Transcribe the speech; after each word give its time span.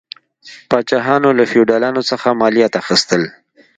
پاچاهانو 0.69 1.29
له 1.37 1.43
فیوډالانو 1.51 2.01
څخه 2.09 2.27
مالیات 2.41 2.73
اخیستل. 2.81 3.23